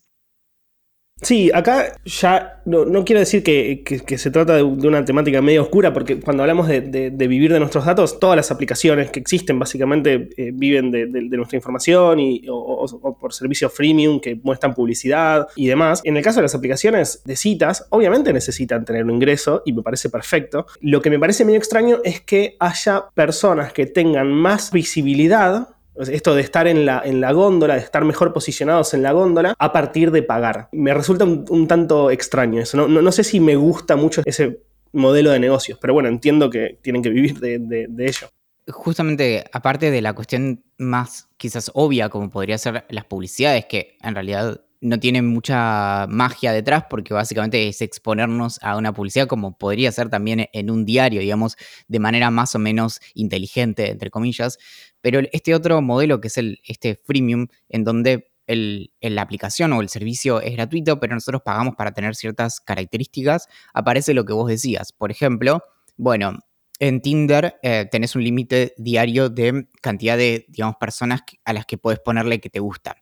[1.23, 6.19] Sí, acá ya no, quiero decir que, se trata de, una temática medio oscura, porque
[6.19, 10.91] cuando hablamos de, vivir de nuestros datos, todas las aplicaciones que existen básicamente eh, viven
[10.91, 16.01] de, nuestra información y, o, por servicios freemium que muestran publicidad y demás.
[16.05, 19.83] En el caso de las aplicaciones de citas, obviamente necesitan tener un ingreso y me
[19.83, 20.67] parece perfecto.
[20.81, 25.69] Lo que me parece medio extraño es que haya personas que tengan más visibilidad
[26.09, 29.55] esto de estar en la, en la góndola, de estar mejor posicionados en la góndola
[29.59, 30.69] a partir de pagar.
[30.73, 32.89] Me resulta un, tanto extraño eso.
[32.89, 37.03] No, sé si me gusta mucho ese modelo de negocios, pero bueno, entiendo que tienen
[37.03, 38.29] que vivir de, de ello.
[38.69, 44.15] Justamente, aparte de la cuestión más quizás obvia, como podría ser las publicidades, que en
[44.15, 49.93] realidad no tiene mucha magia detrás porque básicamente es exponernos a una publicidad como podría
[49.93, 54.59] ser también en un diario, digamos, de manera más o menos inteligente, entre comillas.
[55.01, 59.89] Pero este otro modelo que es el, este freemium, en donde la aplicación o el
[59.89, 64.93] servicio es gratuito, pero nosotros pagamos para tener ciertas características, aparece lo que vos decías.
[64.93, 65.63] Por ejemplo,
[65.97, 66.39] bueno,
[66.81, 71.79] en Tinder eh, tenés un límite diario de cantidad de, digamos, personas a las que
[71.79, 72.95] puedes ponerle que te gustan.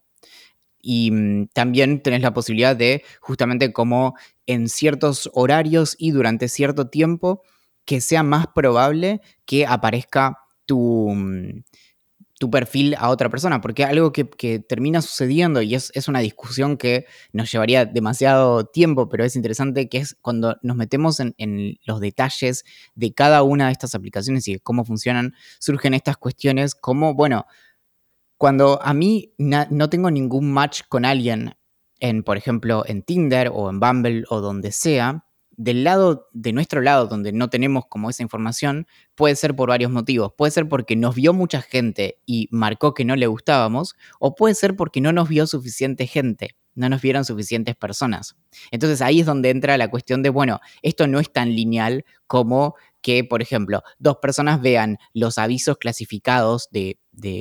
[0.81, 6.89] Y mm, también tenés la posibilidad de, justamente como en ciertos horarios y durante cierto
[6.89, 7.43] tiempo,
[7.85, 11.63] que sea más probable que aparezca tu, mm,
[12.39, 14.25] tu perfil a otra persona, porque algo que,
[14.69, 19.89] termina sucediendo y es, es, una discusión que nos llevaría demasiado tiempo, pero es interesante,
[19.89, 24.47] que es cuando nos metemos en, en, los detalles de cada una de estas aplicaciones
[24.49, 27.47] y de cómo funcionan, surgen estas cuestiones como, bueno,
[28.39, 31.55] cuando a mí no tengo ningún match con alguien
[31.99, 35.27] en, por ejemplo, en Tinder o en Bumble o donde sea,
[35.59, 39.91] del lado, de nuestro lado, donde no tenemos como esa información, puede ser por varios
[39.91, 40.33] motivos.
[40.39, 44.55] Puede ser porque nos vio mucha gente y marcó que no le gustábamos, o puede
[44.55, 48.37] ser porque no nos vio suficiente gente, no nos vieron suficientes personas.
[48.71, 52.77] Entonces ahí es donde entra la cuestión de, bueno, esto no es tan lineal como
[53.03, 56.99] que, por ejemplo, dos personas vean los avisos clasificados de,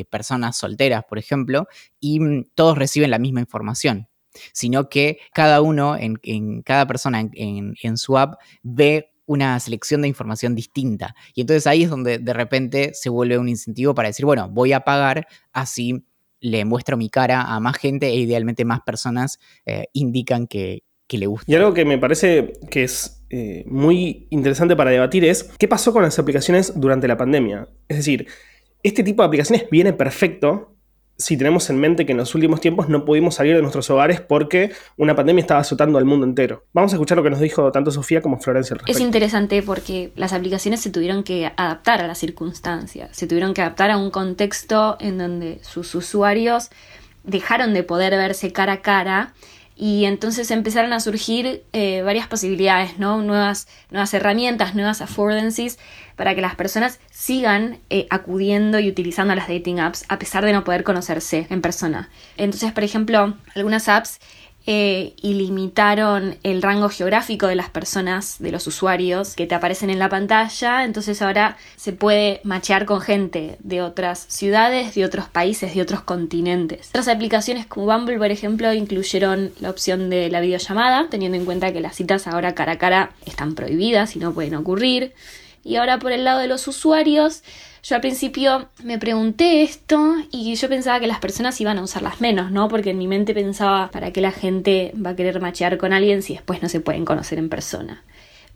[0.10, 1.68] personas solteras, por ejemplo,
[2.00, 4.08] y mm, todos reciben la misma información.
[4.54, 10.56] Sino que cada uno, en, cada persona en, su app, ve una selección de información
[10.56, 11.16] distinta.
[11.34, 14.74] Y entonces ahí es donde de repente se vuelve un incentivo para decir, bueno, voy
[14.74, 16.06] a pagar, así
[16.40, 21.26] le muestro mi cara a más gente e idealmente más personas eh, indican que, le
[21.26, 21.50] gusta.
[21.50, 25.94] Y algo que me parece que es eh, muy interesante para debatir es qué pasó
[25.94, 27.70] con las aplicaciones durante la pandemia.
[27.88, 28.28] Es decir,
[28.84, 30.77] este tipo de aplicaciones viene perfecto
[31.18, 34.22] si tenemos en mente que en los últimos tiempos no pudimos salir de nuestros hogares
[34.22, 36.66] porque una pandemia estaba azotando al mundo entero.
[36.74, 40.12] Vamos a escuchar lo que nos dijo tanto Sofía como Florencia al Es interesante porque
[40.16, 44.12] las aplicaciones se tuvieron que adaptar a las circunstancias, se tuvieron que adaptar a un
[44.12, 46.70] contexto en donde sus usuarios
[47.24, 49.34] dejaron de poder verse cara a cara
[49.78, 53.22] y entonces empezaron a surgir eh, varias posibilidades, ¿no?
[53.22, 55.78] Nuevas, nuevas herramientas, nuevas affordances
[56.16, 60.54] para que las personas sigan eh, acudiendo y utilizando las dating apps a pesar de
[60.54, 62.10] no poder conocerse en persona.
[62.38, 64.20] Entonces, por ejemplo, algunas apps
[64.70, 69.90] eh, y limitaron el rango geográfico de las personas, de los usuarios que te aparecen
[69.90, 70.84] en la pantalla.
[70.84, 76.02] Entonces ahora se puede machear con gente de otras ciudades, de otros países, de otros
[76.02, 76.90] continentes.
[76.90, 81.72] Otras aplicaciones como Bumble, por ejemplo, incluyeron la opción de la videollamada, teniendo en cuenta
[81.72, 85.14] que las citas ahora cara a cara están prohibidas y no pueden ocurrir.
[85.68, 87.44] Y ahora por el lado de los usuarios,
[87.84, 92.22] yo al principio me pregunté esto y yo pensaba que las personas iban a usarlas
[92.22, 92.70] menos, ¿no?
[92.70, 96.24] Porque en mi mente pensaba, ¿para qué la gente va a querer machear con alguien
[96.24, 98.04] si después no se pueden conocer en persona?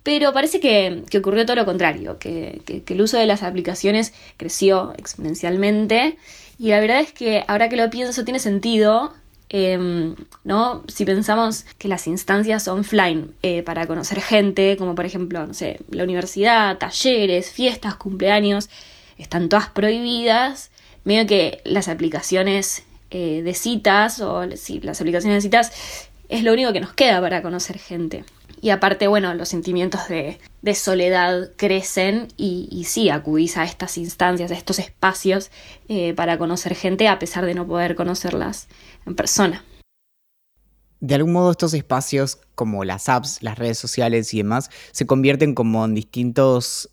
[0.03, 6.17] Pero parece que, ocurrió todo lo contrario, que, el uso de las aplicaciones creció exponencialmente
[6.57, 9.13] y la verdad es que ahora que lo pienso tiene sentido
[9.51, 10.83] em, ¿no?
[10.87, 15.79] Si pensamos que las instancias offline eh, para conocer gente, como por ejemplo, no sé,
[15.89, 18.69] la universidad, talleres, fiestas, cumpleaños,
[19.17, 20.71] están todas prohibidas,
[21.03, 25.71] medio que las aplicaciones eh, de citas o sí, las aplicaciones de citas
[26.29, 28.23] es lo único que nos queda para conocer gente.
[28.61, 30.37] Y aparte, bueno, los sentimientos de,
[30.75, 35.49] soledad crecen y, y, sí, acudís a estas instancias, a estos espacios
[35.89, 38.67] eh, para conocer gente a pesar de no poder conocerlas
[39.07, 39.65] en persona.
[40.99, 45.55] De algún modo estos espacios como las apps, las redes sociales y demás se convierten
[45.55, 46.91] como en distintos,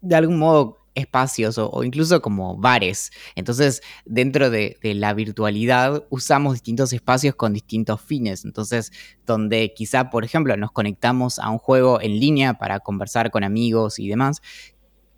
[0.00, 3.10] de algún modo espacios o, incluso como bares.
[3.34, 8.44] Entonces, dentro de, la virtualidad usamos distintos espacios con distintos fines.
[8.44, 8.92] Entonces,
[9.26, 13.98] donde quizá, por ejemplo, nos conectamos a un juego en línea para conversar con amigos
[13.98, 14.42] y demás,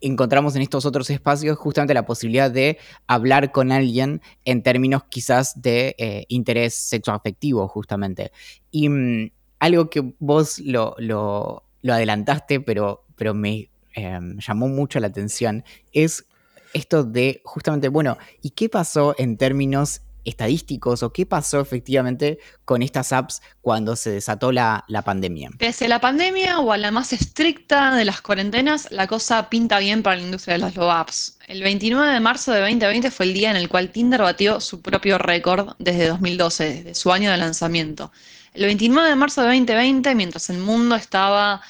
[0.00, 5.60] encontramos en estos otros espacios justamente la posibilidad de hablar con alguien en términos quizás
[5.60, 8.30] de eh, interés sexoafectivo, justamente.
[8.70, 14.98] Y mm, algo que vos lo, lo, lo adelantaste, pero, pero me, Em, llamó mucho
[14.98, 16.26] la atención es
[16.72, 22.83] esto de justamente, bueno, ¿y qué pasó en términos estadísticos o qué pasó efectivamente con
[22.83, 25.50] estas apps cuando se desató la, la, pandemia?
[25.59, 29.78] Pese a la pandemia o a la más estricta de las cuarentenas, la cosa pinta
[29.78, 31.38] bien para la industria de las low apps.
[31.46, 34.83] El 29 de marzo de 2020 fue el día en el cual Tinder batió su
[34.83, 38.11] propio récord desde 2012, desde su año de lanzamiento.
[38.54, 41.61] El 29 de marzo de 2020, mientras el mundo estaba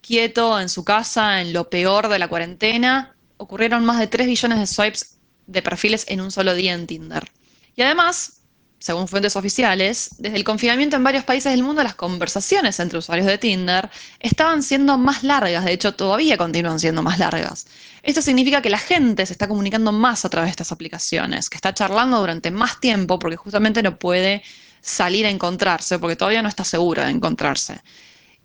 [0.00, 4.58] quieto en su casa, en lo peor de la cuarentena, ocurrieron más de 3 billones
[4.58, 7.30] de swipes de perfiles en un solo día en Tinder.
[7.74, 8.40] Y además,
[8.78, 13.26] según fuentes oficiales, desde el confinamiento en varios países del mundo las conversaciones entre usuarios
[13.26, 17.66] de Tinder estaban siendo más largas, de hecho todavía continúan siendo más largas.
[18.02, 21.56] Esto significa que la gente se está comunicando más a través de estas aplicaciones, que
[21.56, 24.42] está charlando durante más tiempo porque justamente no puede
[24.80, 27.82] salir a encontrarse, porque todavía no está segura de encontrarse.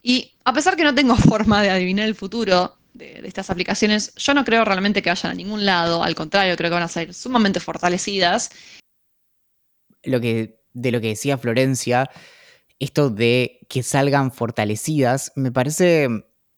[0.08, 4.36] Y a pesar que no tengo forma de adivinar el futuro de, estas aplicaciones, yo
[4.36, 7.12] no creo realmente que vayan a ningún lado, al contrario, creo que van a ser
[7.12, 8.52] sumamente fortalecidas.
[10.04, 12.12] Lo que, de lo que decía Florencia,
[12.78, 16.08] esto de que salgan fortalecidas, me parece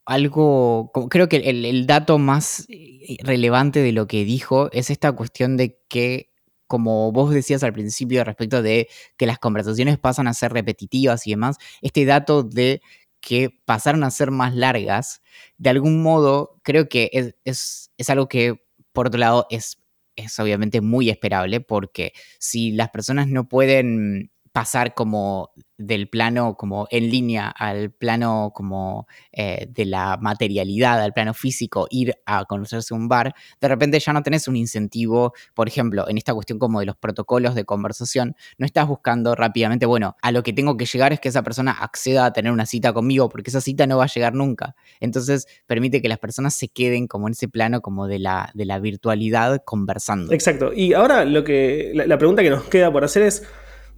[0.05, 5.55] algo, creo que el, dato más eh, relevante de lo que dijo es esta cuestión
[5.55, 6.33] de que
[6.67, 11.29] como vos decías al principio respecto de que las conversaciones pasan a ser repetitivas y
[11.29, 12.81] demás, este dato de
[13.21, 15.21] que pasaron a ser más largas,
[15.57, 17.09] de algún modo creo que
[17.43, 19.83] es, algo que, por otro lado, es,
[20.15, 26.87] es obviamente muy esperable, porque si las personas no pueden pasar como del plano como
[26.89, 32.95] en línea al plano como eh, de la materialidad, al plano físico, ir a conocerse
[32.95, 36.79] un bar, de repente ya no tenés un incentivo, por ejemplo, en esta cuestión como
[36.79, 40.87] de los protocolos de conversación, no estás buscando rápidamente, bueno, a lo que tengo que
[40.87, 43.99] llegar es que esa persona acceda a tener una cita conmigo, porque esa cita no
[43.99, 44.75] va a llegar nunca.
[44.99, 48.65] Entonces permite que las personas se queden como en ese plano como de la, de
[48.65, 50.33] la virtualidad conversando.
[50.33, 50.73] Exacto.
[50.73, 53.43] Y ahora lo que la pregunta que nos queda por hacer es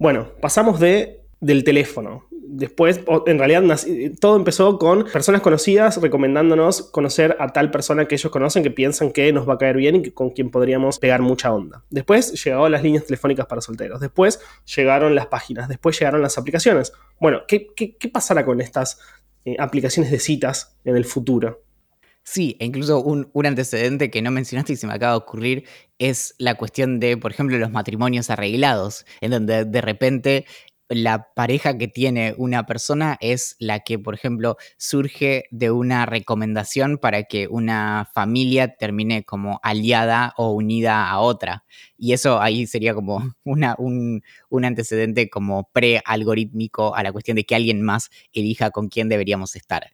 [0.00, 2.26] bueno, pasamos de del teléfono.
[2.30, 3.62] Después, en realidad,
[4.18, 9.12] todo empezó con personas conocidas recomendándonos conocer a tal persona que ellos conocen, que piensan
[9.12, 11.84] que nos va a caer bien y con quien podríamos pegar mucha onda.
[11.90, 14.00] Después llegaron las líneas telefónicas para solteros.
[14.00, 14.40] Después
[14.76, 15.68] llegaron las páginas.
[15.68, 16.92] Después llegaron las aplicaciones.
[17.20, 17.68] Bueno, ¿qué,
[18.12, 18.98] pasará con estas
[19.44, 21.62] eh, aplicaciones de citas en el futuro?
[22.32, 25.64] Sí, e incluso un, un, antecedente que no mencionaste y se me acaba de ocurrir
[25.98, 30.46] es la cuestión de, por ejemplo, los matrimonios arreglados, en donde de repente
[30.88, 36.98] la pareja que tiene una persona es la que, por ejemplo, surge de una recomendación
[36.98, 41.64] para que una familia termine como aliada o unida a otra.
[41.98, 47.44] Y eso ahí sería como una, un, un antecedente como pre-algorítmico a la cuestión de
[47.44, 49.90] que alguien más elija con quién deberíamos estar.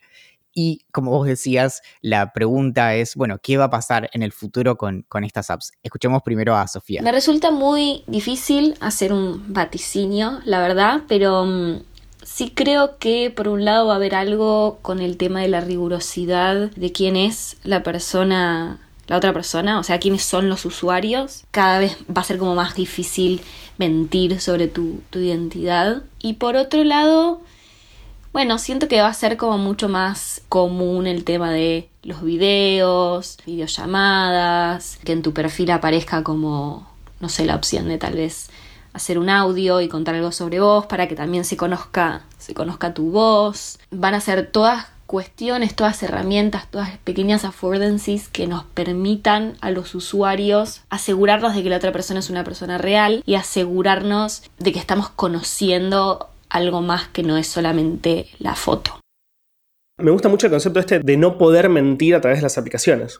[0.59, 4.79] Y como vos decías, la pregunta es, bueno, ¿qué va a pasar en el futuro
[4.79, 5.73] con, estas apps?
[5.83, 7.03] Escuchemos primero a Sofía.
[7.03, 11.83] Me resulta muy difícil hacer un vaticinio, la verdad, pero mm,
[12.23, 15.61] sí creo que por un lado va a haber algo con el tema de la
[15.61, 21.45] rigurosidad de quién es la persona la otra persona, o sea, quiénes son los usuarios,
[21.53, 23.41] cada vez va a ser como más difícil
[23.79, 26.03] mentir sobre tu, tu identidad.
[26.19, 27.41] Y por otro lado,
[28.37, 33.39] bueno, siento que va a ser como mucho más común el tema de los videos,
[33.47, 36.87] videollamadas, que en tu perfil aparezca como,
[37.19, 38.51] no sé, la opción de tal vez
[38.93, 42.93] hacer un audio y contar algo sobre vos para que también se conozca, se conozca
[42.93, 43.79] tu voz.
[43.91, 49.95] Van a ser todas cuestiones, todas herramientas, todas pequeñas affordances que nos permitan a los
[49.95, 54.79] usuarios asegurarnos de que la otra persona es una persona real y asegurarnos de que
[54.79, 59.01] estamos conociendo algo más que no es solamente la foto.
[59.99, 63.19] Me gusta mucho el concepto este de no poder mentir a través de las aplicaciones.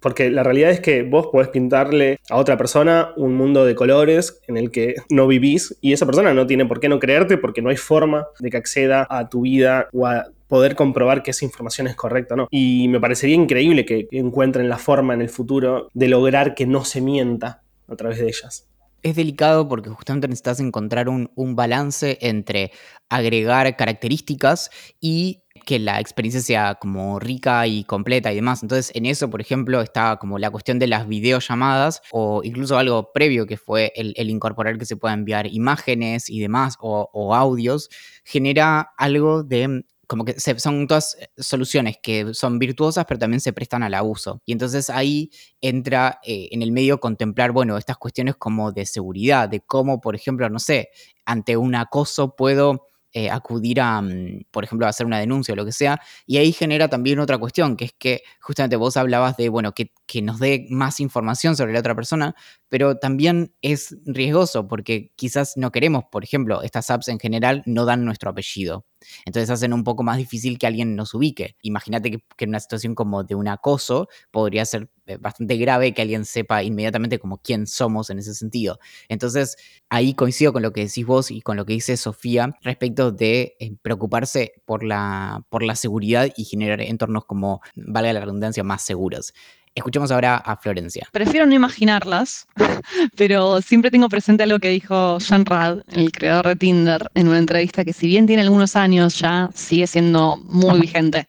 [0.00, 4.38] porque la realidad es que vos podés pintarle a otra persona un mundo de colores
[4.48, 7.62] en el que no vivís y esa persona no tiene por qué no creerte porque
[7.62, 11.46] no hay forma de que acceda a tu vida o a poder comprobar que esa
[11.46, 12.48] información es correcta no.
[12.50, 16.84] Y me parecería increíble que encuentren la forma en el futuro de lograr que no
[16.84, 18.67] se mienta a través de ellas
[19.02, 22.72] es delicado porque justamente necesitas encontrar un, balance entre
[23.08, 24.70] agregar características
[25.00, 28.62] y que la experiencia sea como rica y completa y demás.
[28.62, 33.12] Entonces, en eso, por ejemplo, está como la cuestión de las videollamadas o incluso algo
[33.12, 37.88] previo que fue el, incorporar que se pueda enviar imágenes y demás o audios,
[38.24, 43.52] genera algo de como que son todas eh, soluciones que son virtuosas, pero también se
[43.52, 44.40] prestan al abuso.
[44.46, 45.30] Y entonces ahí
[45.60, 50.16] entra eh, en el medio contemplar, bueno, estas cuestiones como de seguridad, de cómo, por
[50.16, 50.88] ejemplo, no sé,
[51.26, 55.56] ante un acoso puedo eh, acudir a, mm, por ejemplo, a hacer una denuncia o
[55.56, 56.00] lo que sea.
[56.26, 59.92] Y ahí genera también otra cuestión, que es que justamente vos hablabas de, bueno, que,
[60.06, 62.34] que nos dé más información sobre la otra persona,
[62.68, 67.84] pero también es riesgoso porque quizás no queremos, por ejemplo, estas apps en general no
[67.84, 68.86] dan nuestro apellido.
[69.24, 71.56] Entonces hacen un poco más difícil que alguien nos ubique.
[71.62, 76.02] Imagínate que, en una situación como de un acoso podría ser eh, bastante grave que
[76.02, 78.78] alguien sepa inmediatamente como quién somos en ese sentido.
[79.08, 79.56] Entonces
[79.88, 83.56] ahí coincido con lo que decís vos y con lo que dice Sofía respecto de
[83.60, 88.82] eh, preocuparse por la, por la seguridad y generar entornos como, valga la redundancia, más
[88.82, 89.32] seguros.
[89.78, 91.06] Escuchemos ahora a Florencia.
[91.12, 92.48] Prefiero no imaginarlas,
[93.16, 97.38] pero siempre tengo presente algo que dijo Jean Rad, el creador de Tinder, en una
[97.38, 101.28] entrevista que si bien tiene algunos años ya sigue siendo muy vigente.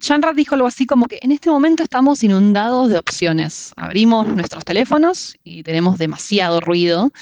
[0.00, 3.72] Jean Rad dijo algo así como que en este momento estamos inundados de opciones.
[3.76, 7.12] Abrimos nuestros teléfonos y tenemos demasiado ruido.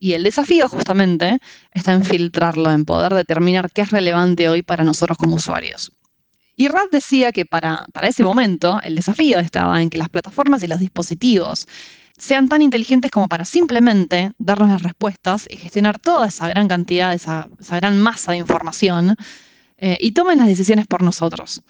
[0.00, 1.38] Y el desafío justamente
[1.72, 5.92] está en filtrarlo, en poder determinar qué es relevante hoy para nosotros como usuarios.
[6.56, 10.62] Y Rad decía que para, para ese momento el desafío estaba en que las plataformas
[10.62, 11.66] y los dispositivos
[12.16, 17.12] sean tan inteligentes como para simplemente darnos las respuestas y gestionar toda esa gran cantidad,
[17.12, 19.16] esa, esa gran masa de información
[19.78, 21.62] eh, y tomen las decisiones por nosotros.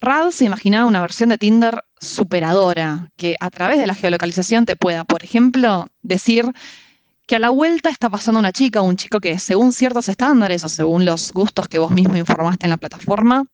[0.00, 4.76] Rad se imaginaba una versión de Tinder superadora, que a través de la geolocalización te
[4.76, 6.50] pueda, por ejemplo, decir
[7.26, 10.64] que a la vuelta está pasando una chica o un chico que según ciertos estándares
[10.64, 13.44] o según los gustos que vos mismo informaste en la plataforma,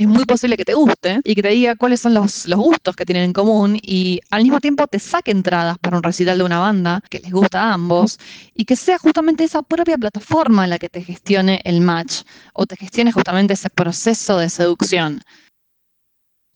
[0.00, 3.04] es muy posible que te guste y que te diga cuáles son los, gustos que
[3.04, 6.58] tienen en común y al mismo tiempo te saque entradas para un recital de una
[6.58, 8.18] banda que les gusta a ambos
[8.54, 12.22] y que sea justamente esa propia plataforma la que te gestione el match
[12.54, 15.20] o te gestione justamente ese proceso de seducción.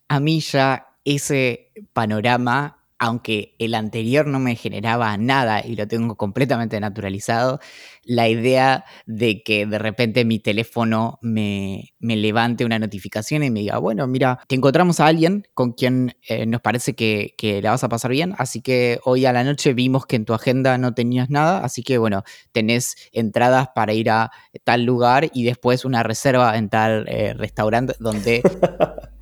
[0.09, 6.17] A mí ya ese panorama aunque el anterior no me generaba nada y lo tengo
[6.17, 7.61] completamente naturalizado,
[8.05, 13.79] la idea de que de repente mi teléfono me, levante una notificación y me diga,
[13.79, 17.85] bueno, mira, te encontramos a alguien con quien eh, nos parece que, que la vas
[17.85, 20.95] a pasar bien, así que hoy a la noche vimos que en tu agenda no
[20.95, 22.23] tenías nada, así que bueno,
[22.53, 24.31] tenés entradas para ir a
[24.65, 28.43] tal lugar y después una reserva en tal eh, restaurante donde...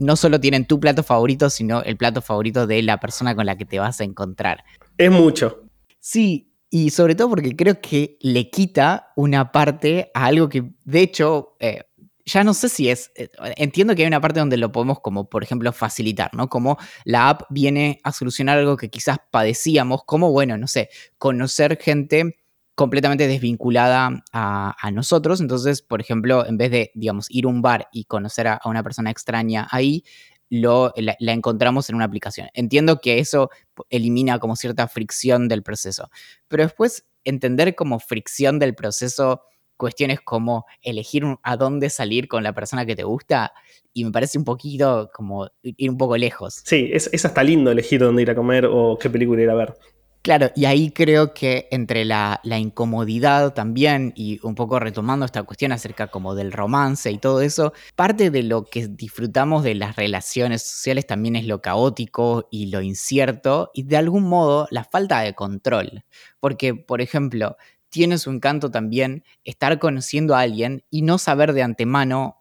[0.00, 3.56] no solo tienen tu plato favorito, sino el plato favorito de la persona con la
[3.56, 4.64] que te vas a encontrar.
[4.96, 5.64] Es mucho.
[6.00, 11.00] Sí, y sobre todo porque creo que le quita una parte a algo que, de
[11.00, 11.82] hecho, eh,
[12.24, 15.28] ya no sé si es, eh, entiendo que hay una parte donde lo podemos como,
[15.28, 16.48] por ejemplo, facilitar, ¿no?
[16.48, 20.88] Como la app viene a solucionar algo que quizás padecíamos, como, bueno, no sé,
[21.18, 22.38] conocer gente
[22.74, 25.40] completamente desvinculada a, nosotros.
[25.40, 28.82] Entonces, por ejemplo, en vez de, digamos, ir a un bar y conocer a, una
[28.82, 30.04] persona extraña ahí,
[30.48, 32.48] lo, la, encontramos en una aplicación.
[32.54, 33.50] Entiendo que eso
[33.88, 36.10] elimina como cierta fricción del proceso,
[36.48, 39.42] pero después entender como fricción del proceso
[39.76, 43.52] cuestiones como elegir a dónde salir con la persona que te gusta
[43.94, 46.62] y me parece un poquito como ir un poco lejos.
[46.64, 49.54] Sí, es, es hasta lindo elegir dónde ir a comer o qué película ir a
[49.54, 49.74] ver.
[50.22, 55.72] Claro, y ahí creo que entre la, incomodidad también y un poco retomando esta cuestión
[55.72, 60.62] acerca como del romance y todo eso, parte de lo que disfrutamos de las relaciones
[60.62, 65.34] sociales también es lo caótico y lo incierto y de algún modo la falta de
[65.34, 66.04] control.
[66.38, 67.56] Porque, por ejemplo,
[67.88, 72.36] tiene su encanto también estar conociendo a alguien y no saber de antemano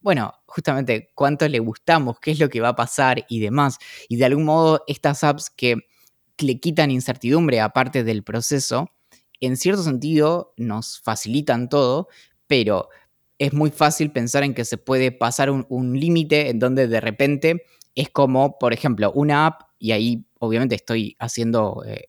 [0.00, 3.78] bueno, justamente cuánto le gustamos, qué es lo que va a pasar y demás.
[4.08, 5.88] Y de algún modo estas apps que
[6.38, 8.90] le quitan incertidumbre aparte del proceso,
[9.40, 12.08] en cierto sentido nos facilitan todo,
[12.46, 12.88] pero
[13.38, 17.64] es muy fácil pensar en que se puede pasar un, límite en donde de repente
[17.94, 22.08] es como, por ejemplo, una app, y ahí obviamente estoy haciendo eh,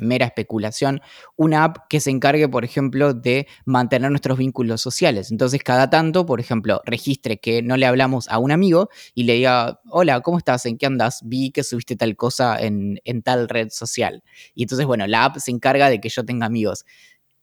[0.00, 1.00] mera especulación,
[1.36, 5.30] una app que se encargue, por ejemplo, de mantener nuestros vínculos sociales.
[5.30, 9.34] Entonces, cada tanto, por ejemplo, registre que no le hablamos a un amigo y le
[9.34, 10.66] diga, hola, ¿cómo estás?
[10.66, 11.20] ¿En qué andas?
[11.24, 14.22] Vi que subiste tal cosa en, tal red social.
[14.54, 16.84] Y entonces, bueno, la app se encarga de que yo tenga amigos.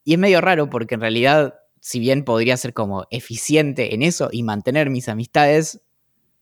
[0.03, 4.29] Y es medio raro porque en realidad, si bien podría ser como eficiente en eso
[4.31, 5.81] y mantener mis amistades,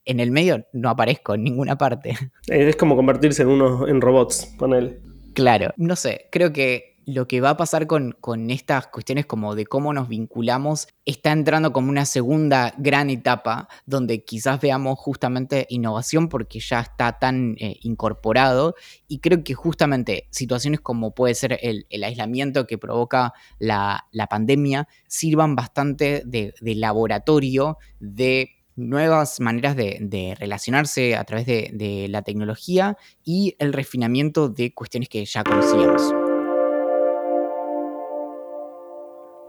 [0.05, 2.15] en el medio no aparezco en ninguna parte.
[2.47, 5.01] Es como convertirse en uno en robots, con él.
[5.37, 8.15] Claro, no sé, creo que lo que va a pasar con,
[8.49, 14.23] estas cuestiones como de cómo nos vinculamos está entrando como una segunda gran etapa donde
[14.23, 18.73] quizás veamos justamente innovación porque ya está tan eh, incorporado
[19.07, 25.55] y creo que justamente situaciones como puede ser el, aislamiento que provoca la, pandemia sirvan
[25.55, 33.73] bastante de laboratorio de nuevas maneras de, relacionarse a través de, la tecnología y el
[33.73, 36.13] refinamiento de cuestiones que ya conocíamos.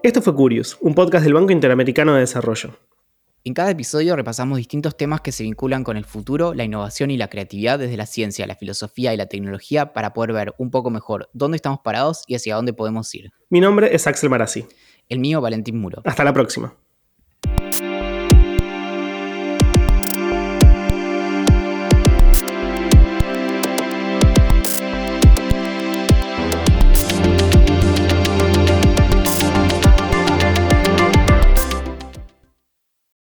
[0.03, 2.77] Esto fue Curious, un podcast del Banco Interamericano de Desarrollo.
[3.45, 7.17] En cada episodio repasamos distintos temas que se vinculan con el futuro, la innovación y
[7.17, 10.91] la creatividad desde la ciencia, la filosofía y la tecnología para poder ver un poco
[10.91, 13.31] mejor dónde estamos parados y hacia dónde podemos ir.
[13.49, 14.67] Mi nombre es Axel Marazzi.
[15.09, 16.03] El mío, Valentín Muro.
[16.05, 16.75] Hasta la próxima.